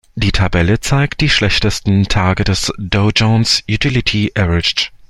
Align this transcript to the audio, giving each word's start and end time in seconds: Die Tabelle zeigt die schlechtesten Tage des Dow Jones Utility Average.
Die 0.15 0.31
Tabelle 0.31 0.79
zeigt 0.79 1.21
die 1.21 1.29
schlechtesten 1.29 2.05
Tage 2.07 2.43
des 2.43 2.73
Dow 2.79 3.11
Jones 3.15 3.63
Utility 3.69 4.31
Average. 4.35 4.89